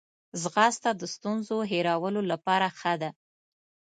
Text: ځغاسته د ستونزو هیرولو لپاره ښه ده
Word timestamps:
ځغاسته 0.41 0.89
د 0.95 1.03
ستونزو 1.15 1.57
هیرولو 1.71 2.21
لپاره 2.31 2.67
ښه 2.79 2.93
ده 3.01 3.09